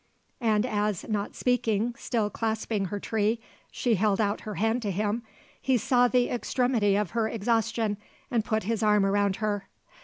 [0.41, 5.21] And as, not speaking, still clasping her tree, she held out her hand to him,
[5.61, 7.97] he saw the extremity of her exhaustion
[8.31, 9.67] and put his arm around her.